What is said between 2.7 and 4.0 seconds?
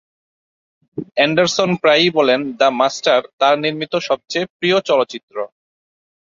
master" তার নির্মিত